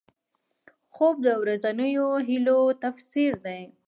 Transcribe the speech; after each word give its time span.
خوب 0.93 1.15
د 1.25 1.27
ورځنیو 1.41 2.07
هیلو 2.27 2.59
تفسیر 2.83 3.31
دی 3.45 3.61